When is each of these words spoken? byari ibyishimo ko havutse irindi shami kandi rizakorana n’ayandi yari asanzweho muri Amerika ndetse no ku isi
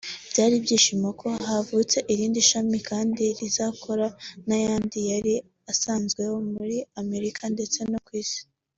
byari 0.31 0.53
ibyishimo 0.59 1.07
ko 1.19 1.27
havutse 1.47 1.97
irindi 2.13 2.39
shami 2.49 2.77
kandi 2.89 3.23
rizakorana 3.39 4.15
n’ayandi 4.47 4.99
yari 5.11 5.33
asanzweho 5.71 6.35
muri 6.53 6.77
Amerika 7.01 7.43
ndetse 7.55 7.79
no 7.91 7.99
ku 8.07 8.11
isi 8.23 8.41